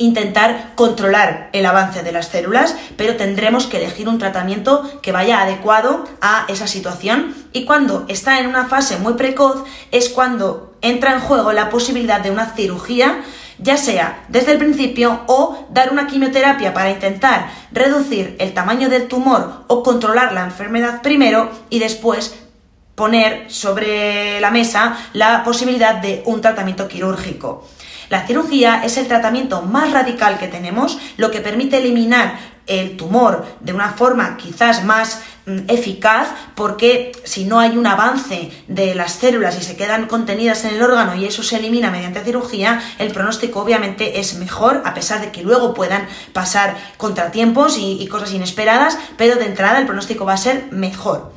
intentar 0.00 0.72
controlar 0.76 1.50
el 1.52 1.66
avance 1.66 2.02
de 2.02 2.10
las 2.10 2.28
células, 2.28 2.74
pero 2.96 3.16
tendremos 3.16 3.66
que 3.66 3.76
elegir 3.76 4.08
un 4.08 4.18
tratamiento 4.18 5.00
que 5.02 5.12
vaya 5.12 5.42
adecuado 5.42 6.04
a 6.22 6.46
esa 6.48 6.66
situación 6.66 7.34
y 7.52 7.66
cuando 7.66 8.06
está 8.08 8.40
en 8.40 8.46
una 8.46 8.66
fase 8.66 8.96
muy 8.96 9.12
precoz 9.14 9.62
es 9.92 10.08
cuando 10.08 10.74
entra 10.80 11.12
en 11.12 11.20
juego 11.20 11.52
la 11.52 11.68
posibilidad 11.68 12.20
de 12.20 12.30
una 12.30 12.54
cirugía 12.54 13.20
ya 13.58 13.76
sea 13.76 14.24
desde 14.28 14.52
el 14.52 14.58
principio 14.58 15.20
o 15.26 15.66
dar 15.70 15.92
una 15.92 16.06
quimioterapia 16.06 16.72
para 16.72 16.90
intentar 16.90 17.50
reducir 17.70 18.36
el 18.38 18.54
tamaño 18.54 18.88
del 18.88 19.06
tumor 19.06 19.64
o 19.66 19.82
controlar 19.82 20.32
la 20.32 20.44
enfermedad 20.44 21.02
primero 21.02 21.50
y 21.68 21.78
después 21.78 22.40
poner 22.94 23.50
sobre 23.50 24.40
la 24.40 24.50
mesa 24.50 24.96
la 25.12 25.44
posibilidad 25.44 25.96
de 25.96 26.22
un 26.24 26.40
tratamiento 26.40 26.88
quirúrgico. 26.88 27.66
La 28.10 28.26
cirugía 28.26 28.82
es 28.84 28.98
el 28.98 29.06
tratamiento 29.06 29.62
más 29.62 29.92
radical 29.92 30.38
que 30.38 30.48
tenemos, 30.48 30.98
lo 31.16 31.30
que 31.30 31.40
permite 31.40 31.78
eliminar 31.78 32.38
el 32.66 32.96
tumor 32.96 33.46
de 33.60 33.72
una 33.72 33.90
forma 33.90 34.36
quizás 34.36 34.84
más 34.84 35.22
mm, 35.46 35.60
eficaz 35.68 36.28
porque 36.56 37.12
si 37.24 37.44
no 37.44 37.60
hay 37.60 37.76
un 37.76 37.86
avance 37.86 38.50
de 38.66 38.96
las 38.96 39.12
células 39.12 39.56
y 39.58 39.62
se 39.62 39.76
quedan 39.76 40.06
contenidas 40.06 40.64
en 40.64 40.74
el 40.74 40.82
órgano 40.82 41.14
y 41.14 41.24
eso 41.24 41.44
se 41.44 41.56
elimina 41.56 41.92
mediante 41.92 42.20
cirugía, 42.20 42.82
el 42.98 43.12
pronóstico 43.12 43.60
obviamente 43.60 44.18
es 44.18 44.34
mejor 44.34 44.82
a 44.84 44.92
pesar 44.92 45.20
de 45.20 45.30
que 45.30 45.44
luego 45.44 45.72
puedan 45.72 46.06
pasar 46.32 46.76
contratiempos 46.96 47.78
y, 47.78 48.04
cosas 48.08 48.32
inesperadas, 48.32 48.98
pero 49.16 49.36
de 49.36 49.46
entrada 49.46 49.78
el 49.78 49.86
pronóstico 49.86 50.24
va 50.24 50.32
a 50.32 50.36
ser 50.36 50.66
mejor. 50.72 51.32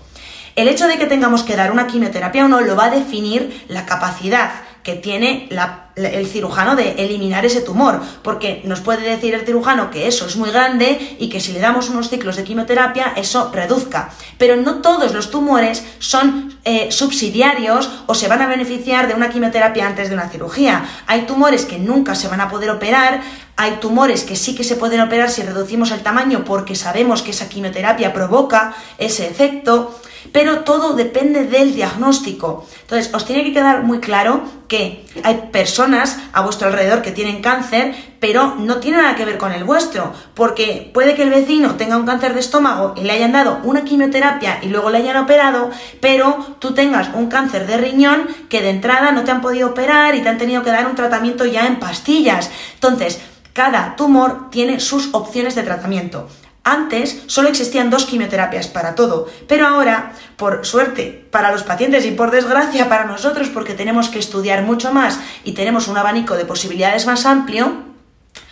El 0.55 0.67
hecho 0.67 0.87
de 0.87 0.97
que 0.97 1.05
tengamos 1.05 1.43
que 1.43 1.55
dar 1.55 1.71
una 1.71 1.85
quimioterapia 1.85 2.45
o 2.45 2.47
no 2.47 2.61
lo 2.61 2.75
va 2.75 2.85
a 2.85 2.89
definir 2.89 3.63
la 3.67 3.85
capacidad 3.85 4.51
que 4.81 4.95
tiene 4.95 5.47
el 5.95 6.27
cirujano 6.27 6.75
de 6.75 7.03
eliminar 7.03 7.45
ese 7.45 7.61
tumor, 7.61 8.01
porque 8.23 8.61
nos 8.65 8.81
puede 8.81 9.07
decir 9.07 9.33
el 9.33 9.45
cirujano 9.45 9.91
que 9.91 10.07
eso 10.07 10.25
es 10.25 10.35
muy 10.35 10.49
grande 10.49 11.17
y 11.19 11.29
que 11.29 11.39
si 11.39 11.51
le 11.51 11.59
damos 11.59 11.89
unos 11.89 12.09
ciclos 12.09 12.35
de 12.35 12.43
quimioterapia 12.43 13.13
eso 13.15 13.51
reduzca. 13.53 14.11
Pero 14.37 14.55
no 14.55 14.81
todos 14.81 15.13
los 15.13 15.29
tumores 15.29 15.83
son 15.99 16.57
eh, 16.65 16.91
subsidiarios 16.91 17.89
o 18.07 18.15
se 18.15 18.27
van 18.27 18.41
a 18.41 18.47
beneficiar 18.47 19.07
de 19.07 19.13
una 19.13 19.29
quimioterapia 19.29 19.85
antes 19.85 20.09
de 20.09 20.15
una 20.15 20.29
cirugía. 20.29 20.83
Hay 21.07 21.21
tumores 21.21 21.65
que 21.65 21.77
nunca 21.77 22.15
se 22.15 22.27
van 22.27 22.41
a 22.41 22.49
poder 22.49 22.71
operar, 22.71 23.21
hay 23.55 23.73
tumores 23.73 24.23
que 24.23 24.35
sí 24.35 24.55
que 24.55 24.63
se 24.63 24.75
pueden 24.75 25.01
operar 25.01 25.29
si 25.29 25.43
reducimos 25.43 25.91
el 25.91 26.01
tamaño 26.01 26.43
porque 26.43 26.75
sabemos 26.75 27.21
que 27.21 27.31
esa 27.31 27.49
quimioterapia 27.49 28.13
provoca 28.13 28.73
ese 28.97 29.27
efecto 29.27 29.99
pero 30.31 30.59
todo 30.59 30.93
depende 30.93 31.45
del 31.45 31.75
diagnóstico. 31.75 32.65
Entonces, 32.81 33.13
os 33.13 33.25
tiene 33.25 33.43
que 33.43 33.53
quedar 33.53 33.83
muy 33.83 33.99
claro 33.99 34.41
que 34.67 35.05
hay 35.23 35.49
personas 35.51 36.17
a 36.31 36.41
vuestro 36.41 36.67
alrededor 36.67 37.01
que 37.01 37.11
tienen 37.11 37.41
cáncer, 37.41 37.93
pero 38.19 38.55
no 38.55 38.77
tiene 38.77 38.97
nada 38.97 39.15
que 39.15 39.25
ver 39.25 39.37
con 39.37 39.51
el 39.51 39.63
vuestro, 39.63 40.13
porque 40.33 40.89
puede 40.93 41.13
que 41.13 41.23
el 41.23 41.29
vecino 41.29 41.75
tenga 41.75 41.97
un 41.97 42.05
cáncer 42.05 42.33
de 42.33 42.39
estómago 42.39 42.93
y 42.95 43.01
le 43.01 43.11
hayan 43.11 43.33
dado 43.33 43.59
una 43.63 43.83
quimioterapia 43.83 44.59
y 44.61 44.69
luego 44.69 44.89
le 44.89 44.99
hayan 44.99 45.17
operado, 45.17 45.69
pero 45.99 46.55
tú 46.59 46.73
tengas 46.73 47.09
un 47.13 47.27
cáncer 47.27 47.67
de 47.67 47.77
riñón 47.77 48.27
que 48.49 48.61
de 48.61 48.69
entrada 48.69 49.11
no 49.11 49.23
te 49.23 49.31
han 49.31 49.41
podido 49.41 49.69
operar 49.69 50.15
y 50.15 50.21
te 50.21 50.29
han 50.29 50.37
tenido 50.37 50.63
que 50.63 50.71
dar 50.71 50.87
un 50.87 50.95
tratamiento 50.95 51.45
ya 51.45 51.67
en 51.67 51.79
pastillas. 51.79 52.49
Entonces, 52.75 53.19
cada 53.53 53.95
tumor 53.95 54.49
tiene 54.49 54.79
sus 54.79 55.13
opciones 55.13 55.53
de 55.53 55.63
tratamiento. 55.63 56.27
Antes 56.65 57.23
solo 57.27 57.49
existían 57.49 57.89
dos 57.89 58.05
quimioterapias 58.05 58.67
para 58.67 58.95
todo, 58.95 59.27
pero 59.49 59.67
ahora, 59.67 60.13
por 60.37 60.65
suerte 60.65 61.27
para 61.29 61.51
los 61.51 61.63
pacientes 61.63 62.05
y 62.05 62.11
por 62.11 62.31
desgracia 62.31 62.87
para 62.87 63.03
nosotros, 63.03 63.49
porque 63.49 63.73
tenemos 63.73 64.07
que 64.07 64.19
estudiar 64.19 64.63
mucho 64.63 64.93
más 64.93 65.19
y 65.43 65.51
tenemos 65.51 65.89
un 65.89 65.97
abanico 65.97 66.35
de 66.35 66.45
posibilidades 66.45 67.05
más 67.05 67.25
amplio, 67.25 67.83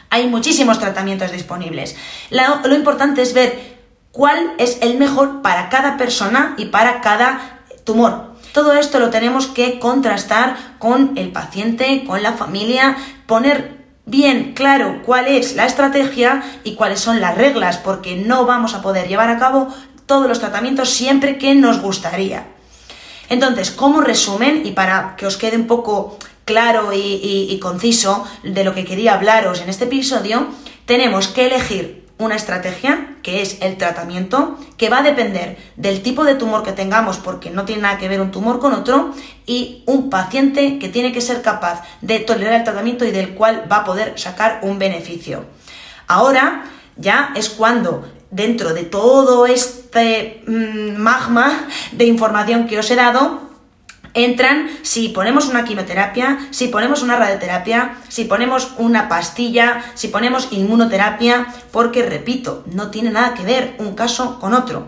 hay 0.10 0.28
muchísimos 0.28 0.78
tratamientos 0.78 1.32
disponibles. 1.32 1.96
lo 2.30 2.76
importante 2.76 3.22
es 3.22 3.34
ver 3.34 3.78
cuál 4.12 4.56
es 4.58 4.80
el 4.82 4.98
mejor 4.98 5.42
para 5.42 5.70
cada 5.70 5.96
persona 5.96 6.56
y 6.58 6.66
para 6.66 7.00
cada 7.00 7.62
tumor. 7.86 8.32
Todo 8.52 8.74
esto 8.74 9.00
lo 9.00 9.10
tenemos 9.10 9.48
que 9.48 9.80
contrastar 9.80 10.76
con 10.80 11.14
el 11.16 11.32
paciente, 11.32 12.04
con 12.06 12.22
la 12.22 12.34
familia, 12.34 12.98
poner 13.26 13.81
bien 14.06 14.54
claro 14.54 15.02
cuál 15.06 15.28
es 15.28 15.56
la 15.56 15.66
estrategia 15.66 16.44
y 16.64 16.76
cuáles 16.76 17.00
son 17.00 17.22
las 17.22 17.38
reglas, 17.38 17.78
porque 17.78 18.16
no 18.16 18.46
vamos 18.46 18.74
a 18.74 18.82
poder 18.82 19.08
llevar 19.08 19.30
a 19.30 19.40
cabo 19.40 19.68
todos 20.06 20.28
los 20.28 20.40
tratamientos 20.40 20.90
siempre 20.90 21.38
que 21.38 21.56
nos 21.56 21.82
gustaría. 21.82 22.48
Entonces, 23.30 23.72
como 23.72 24.02
resumen, 24.02 24.66
y 24.66 24.72
para 24.72 25.16
que 25.16 25.26
os 25.26 25.38
quede 25.38 25.56
un 25.56 25.68
poco 25.68 26.18
claro 26.44 26.92
y, 26.92 27.48
y 27.50 27.60
conciso 27.60 28.28
de 28.44 28.64
lo 28.64 28.74
que 28.74 28.84
quería 28.84 29.14
hablaros 29.14 29.62
en 29.62 29.70
este 29.70 29.86
episodio, 29.86 30.48
tenemos 30.86 31.30
que 31.30 31.46
elegir 31.46 32.01
una 32.26 32.36
estrategia, 32.36 33.16
que 33.24 33.42
es 33.42 33.58
el 33.62 33.78
tratamiento, 33.78 34.58
que 34.78 34.90
va 34.90 35.00
a 35.00 35.04
depender 35.04 35.58
del 35.76 36.02
tipo 36.02 36.24
de 36.24 36.36
tumor 36.36 36.64
que 36.64 36.72
tengamos, 36.72 37.18
porque 37.18 37.50
no 37.50 37.66
tiene 37.66 37.84
nada 37.84 37.98
que 37.98 38.08
ver 38.08 38.22
un 38.22 38.32
tumor 38.32 38.60
con 38.60 38.74
otro, 38.74 39.14
y 39.46 39.84
un 39.86 40.10
paciente 40.10 40.80
que 40.80 40.90
tiene 40.90 41.12
que 41.12 41.22
ser 41.22 41.42
capaz 41.42 41.84
de 42.02 42.20
tolerar 42.20 42.54
el 42.54 42.64
tratamiento 42.64 43.06
y 43.06 43.12
del 43.12 43.36
cual 43.36 43.66
va 43.72 43.78
a 43.78 43.84
poder 43.84 44.18
sacar 44.18 44.60
un 44.64 44.80
beneficio. 44.80 45.46
Ahora 46.08 46.66
ya 46.96 47.34
es 47.36 47.50
cuando 47.50 48.06
dentro 48.32 48.74
de 48.74 48.84
todo 48.84 49.46
este 49.46 50.44
mm, 50.48 50.98
magma 50.98 51.68
de 51.92 52.06
información 52.06 52.68
que 52.68 52.80
os 52.80 52.90
he 52.90 52.96
dado, 52.96 53.51
entran 54.14 54.70
si 54.82 55.10
ponemos 55.10 55.48
una 55.48 55.64
quimioterapia, 55.64 56.48
si 56.52 56.68
ponemos 56.68 57.02
una 57.02 57.16
radioterapia, 57.16 57.98
si 58.08 58.26
ponemos 58.26 58.74
una 58.78 59.10
pastilla, 59.10 59.84
si 59.96 60.10
ponemos 60.10 60.50
inmunoterapia, 60.52 61.48
porque, 61.72 62.04
repito, 62.04 62.64
no 62.66 62.92
tiene 62.92 63.12
nada 63.12 63.34
que 63.34 63.44
ver 63.44 63.76
un 63.80 63.96
caso 63.96 64.40
con 64.40 64.54
otro. 64.54 64.88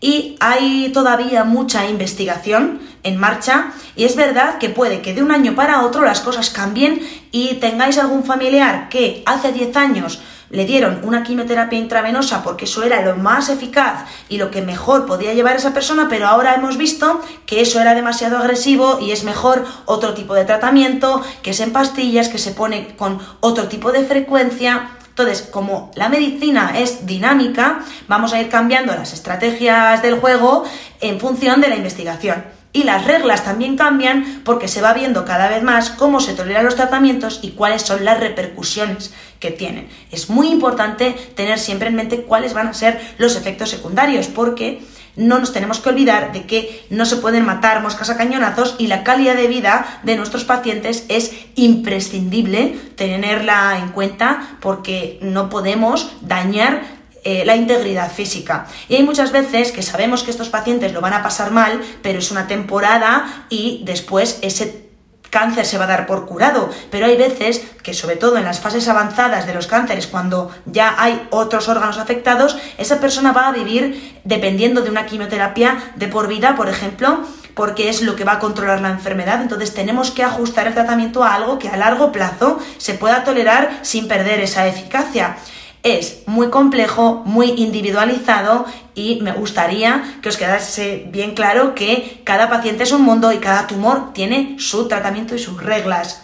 Y 0.00 0.36
hay 0.40 0.90
todavía 0.92 1.44
mucha 1.44 1.86
investigación 1.88 2.80
en 3.04 3.18
marcha 3.18 3.72
y 3.94 4.04
es 4.04 4.16
verdad 4.16 4.58
que 4.58 4.68
puede 4.68 5.00
que 5.00 5.14
de 5.14 5.22
un 5.22 5.30
año 5.30 5.54
para 5.54 5.82
otro 5.82 6.02
las 6.02 6.20
cosas 6.20 6.50
cambien 6.50 7.00
y 7.30 7.54
tengáis 7.54 7.98
algún 7.98 8.24
familiar 8.24 8.88
que 8.88 9.22
hace 9.26 9.52
10 9.52 9.76
años 9.76 10.20
le 10.52 10.66
dieron 10.66 11.00
una 11.02 11.24
quimioterapia 11.24 11.78
intravenosa 11.78 12.42
porque 12.44 12.66
eso 12.66 12.84
era 12.84 13.02
lo 13.02 13.16
más 13.16 13.48
eficaz 13.48 14.04
y 14.28 14.36
lo 14.36 14.50
que 14.50 14.62
mejor 14.62 15.06
podía 15.06 15.32
llevar 15.32 15.56
esa 15.56 15.72
persona, 15.72 16.06
pero 16.08 16.28
ahora 16.28 16.54
hemos 16.54 16.76
visto 16.76 17.20
que 17.46 17.62
eso 17.62 17.80
era 17.80 17.94
demasiado 17.94 18.38
agresivo 18.38 18.98
y 19.00 19.10
es 19.12 19.24
mejor 19.24 19.64
otro 19.86 20.14
tipo 20.14 20.34
de 20.34 20.44
tratamiento, 20.44 21.22
que 21.42 21.50
es 21.50 21.60
en 21.60 21.72
pastillas, 21.72 22.28
que 22.28 22.38
se 22.38 22.52
pone 22.52 22.94
con 22.96 23.18
otro 23.40 23.66
tipo 23.68 23.92
de 23.92 24.04
frecuencia. 24.04 24.90
Entonces, 25.08 25.42
como 25.42 25.90
la 25.94 26.08
medicina 26.08 26.72
es 26.76 27.06
dinámica, 27.06 27.80
vamos 28.06 28.32
a 28.32 28.40
ir 28.40 28.48
cambiando 28.48 28.94
las 28.94 29.12
estrategias 29.12 30.02
del 30.02 30.20
juego 30.20 30.64
en 31.00 31.18
función 31.18 31.60
de 31.60 31.68
la 31.68 31.76
investigación. 31.76 32.61
Y 32.72 32.84
las 32.84 33.04
reglas 33.04 33.44
también 33.44 33.76
cambian 33.76 34.42
porque 34.44 34.68
se 34.68 34.80
va 34.80 34.94
viendo 34.94 35.24
cada 35.24 35.48
vez 35.48 35.62
más 35.62 35.90
cómo 35.90 36.20
se 36.20 36.32
toleran 36.32 36.64
los 36.64 36.76
tratamientos 36.76 37.40
y 37.42 37.50
cuáles 37.50 37.82
son 37.82 38.04
las 38.04 38.18
repercusiones 38.18 39.12
que 39.40 39.50
tienen. 39.50 39.88
Es 40.10 40.30
muy 40.30 40.48
importante 40.48 41.12
tener 41.34 41.58
siempre 41.58 41.88
en 41.88 41.96
mente 41.96 42.22
cuáles 42.22 42.54
van 42.54 42.68
a 42.68 42.74
ser 42.74 43.00
los 43.18 43.36
efectos 43.36 43.68
secundarios 43.68 44.28
porque 44.28 44.82
no 45.16 45.38
nos 45.38 45.52
tenemos 45.52 45.78
que 45.78 45.90
olvidar 45.90 46.32
de 46.32 46.44
que 46.44 46.86
no 46.88 47.04
se 47.04 47.16
pueden 47.16 47.44
matar 47.44 47.82
moscas 47.82 48.08
a 48.08 48.16
cañonazos 48.16 48.76
y 48.78 48.86
la 48.86 49.04
calidad 49.04 49.36
de 49.36 49.46
vida 49.46 50.00
de 50.02 50.16
nuestros 50.16 50.44
pacientes 50.44 51.04
es 51.08 51.32
imprescindible 51.54 52.78
tenerla 52.96 53.78
en 53.78 53.90
cuenta 53.90 54.56
porque 54.60 55.18
no 55.20 55.50
podemos 55.50 56.12
dañar 56.22 56.82
eh, 57.24 57.44
la 57.44 57.56
integridad 57.56 58.10
física. 58.10 58.66
Y 58.88 58.96
hay 58.96 59.02
muchas 59.02 59.30
veces 59.30 59.72
que 59.72 59.82
sabemos 59.82 60.22
que 60.22 60.30
estos 60.30 60.48
pacientes 60.48 60.92
lo 60.92 61.00
van 61.00 61.12
a 61.12 61.22
pasar 61.22 61.50
mal, 61.50 61.80
pero 62.02 62.18
es 62.18 62.30
una 62.30 62.48
temporada 62.48 63.46
y 63.48 63.82
después 63.84 64.38
ese 64.42 64.90
cáncer 65.32 65.64
se 65.64 65.78
va 65.78 65.84
a 65.84 65.88
dar 65.88 66.06
por 66.06 66.26
curado, 66.26 66.68
pero 66.90 67.06
hay 67.06 67.16
veces 67.16 67.62
que 67.82 67.94
sobre 67.94 68.16
todo 68.16 68.36
en 68.36 68.44
las 68.44 68.60
fases 68.60 68.86
avanzadas 68.86 69.46
de 69.46 69.54
los 69.54 69.66
cánceres, 69.66 70.06
cuando 70.06 70.50
ya 70.66 70.94
hay 70.98 71.26
otros 71.30 71.68
órganos 71.68 71.96
afectados, 71.96 72.58
esa 72.76 73.00
persona 73.00 73.32
va 73.32 73.48
a 73.48 73.52
vivir 73.52 74.20
dependiendo 74.24 74.82
de 74.82 74.90
una 74.90 75.06
quimioterapia 75.06 75.94
de 75.96 76.08
por 76.08 76.28
vida, 76.28 76.54
por 76.54 76.68
ejemplo, 76.68 77.20
porque 77.54 77.88
es 77.88 78.02
lo 78.02 78.14
que 78.14 78.24
va 78.24 78.32
a 78.32 78.38
controlar 78.38 78.82
la 78.82 78.90
enfermedad. 78.90 79.40
Entonces 79.40 79.72
tenemos 79.72 80.10
que 80.10 80.22
ajustar 80.22 80.66
el 80.66 80.74
tratamiento 80.74 81.24
a 81.24 81.34
algo 81.34 81.58
que 81.58 81.68
a 81.68 81.76
largo 81.76 82.12
plazo 82.12 82.58
se 82.76 82.94
pueda 82.94 83.24
tolerar 83.24 83.78
sin 83.82 84.08
perder 84.08 84.40
esa 84.40 84.66
eficacia 84.66 85.36
es 85.82 86.22
muy 86.26 86.48
complejo, 86.50 87.22
muy 87.24 87.50
individualizado 87.56 88.66
y 88.94 89.20
me 89.22 89.32
gustaría 89.32 90.18
que 90.22 90.28
os 90.28 90.36
quedase 90.36 91.08
bien 91.10 91.34
claro 91.34 91.74
que 91.74 92.20
cada 92.24 92.48
paciente 92.48 92.84
es 92.84 92.92
un 92.92 93.02
mundo 93.02 93.32
y 93.32 93.38
cada 93.38 93.66
tumor 93.66 94.12
tiene 94.12 94.56
su 94.58 94.86
tratamiento 94.86 95.34
y 95.34 95.38
sus 95.38 95.62
reglas. 95.62 96.22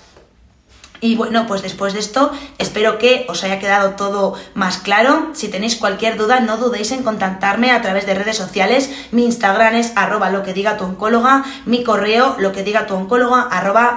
Y 1.00 1.14
bueno, 1.14 1.47
pues 1.47 1.62
después 1.62 1.93
de 1.93 2.00
esto 2.00 2.33
espero 2.59 2.99
que 2.99 3.26
os 3.28 3.45
haya 3.45 3.59
quedado 3.59 3.90
todo 3.90 4.35
más 4.55 4.78
claro. 4.78 5.31
Si 5.33 5.49
tenéis 5.49 5.76
cualquier 5.76 6.17
duda, 6.17 6.40
no 6.40 6.57
dudéis 6.57 6.90
en 6.93 7.02
contactarme 7.02 7.71
a 7.71 7.83
través 7.83 8.07
de 8.07 8.14
redes 8.14 8.37
sociales. 8.37 8.90
Mi 9.12 9.25
Instagram 9.25 9.76
es 9.76 9.93
arroba 9.95 10.31
lo 10.31 10.43
que 10.43 10.55
diga 10.55 10.76
tu 10.76 10.85
oncóloga, 10.85 11.45
mi 11.67 11.85
correo 11.85 12.37
lo 12.38 12.52
que 12.52 12.64
diga 12.64 12.87
tu 12.87 12.95
oncóloga 12.95 13.49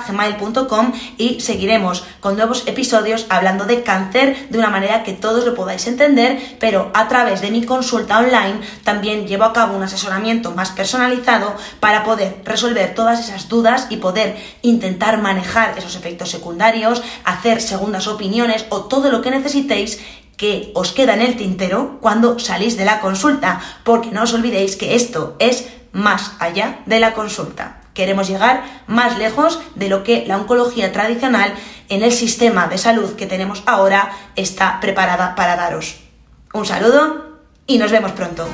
gmail.com 0.08 0.94
y 1.18 1.40
seguiremos 1.40 2.04
con 2.20 2.36
nuevos 2.36 2.68
episodios 2.68 3.26
hablando 3.30 3.66
de 3.66 3.84
cáncer 3.84 4.50
de 4.50 4.58
una 4.58 4.70
manera 4.70 5.04
que 5.04 5.14
todos 5.14 5.46
lo 5.46 5.56
podáis 5.56 5.88
entender, 5.88 6.40
pero 6.60 6.92
a 6.94 7.08
través 7.08 7.42
de 7.42 7.52
mi 7.52 7.64
consulta 7.66 8.20
online 8.20 8.62
también 8.84 9.28
llevo 9.28 9.46
a 9.46 9.54
cabo 9.54 9.76
un 9.76 9.84
asesoramiento 9.84 10.52
más 10.52 10.72
personalizado 10.72 11.56
para 11.80 12.04
poder 12.04 12.42
resolver 12.46 12.94
todas 12.94 13.20
esas 13.20 13.50
dudas 13.50 13.88
y 13.90 13.98
poder 13.98 14.38
intentar 14.62 15.22
manejar 15.22 15.78
esos 15.78 15.96
efectos 15.96 16.30
secundarios 16.30 16.91
hacer 17.24 17.62
segundas 17.62 18.08
opiniones 18.08 18.66
o 18.70 18.86
todo 18.86 19.12
lo 19.12 19.22
que 19.22 19.32
necesitéis 19.32 20.00
que 20.38 20.72
os 20.74 20.92
queda 20.92 21.14
en 21.14 21.22
el 21.22 21.38
tintero 21.38 22.00
cuando 22.02 22.40
salís 22.40 22.76
de 22.76 22.86
la 22.86 23.00
consulta, 23.00 23.62
porque 23.84 24.10
no 24.10 24.24
os 24.24 24.34
olvidéis 24.34 24.76
que 24.76 24.96
esto 24.96 25.36
es 25.38 25.70
más 25.92 26.34
allá 26.40 26.80
de 26.88 27.00
la 27.00 27.14
consulta. 27.14 27.82
Queremos 27.94 28.28
llegar 28.28 28.64
más 28.88 29.18
lejos 29.18 29.62
de 29.76 29.90
lo 29.90 30.04
que 30.04 30.26
la 30.26 30.38
oncología 30.38 30.92
tradicional 30.92 31.54
en 31.90 32.04
el 32.04 32.12
sistema 32.12 32.68
de 32.68 32.78
salud 32.78 33.16
que 33.16 33.28
tenemos 33.28 33.64
ahora 33.66 34.12
está 34.36 34.80
preparada 34.80 35.36
para 35.36 35.56
daros. 35.56 35.98
Un 36.54 36.66
saludo 36.66 37.38
y 37.68 37.78
nos 37.78 37.92
vemos 37.92 38.14
pronto. 38.14 38.48